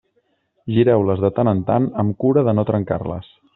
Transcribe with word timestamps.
Gireu-les 0.77 1.21
de 1.25 1.31
tant 1.39 1.53
en 1.53 1.63
tant 1.69 1.87
amb 2.05 2.19
cura 2.25 2.47
de 2.51 2.59
no 2.61 2.67
trencar-les. 2.73 3.33